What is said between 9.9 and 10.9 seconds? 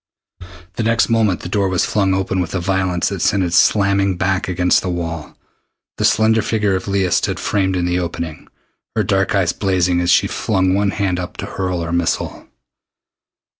as she flung one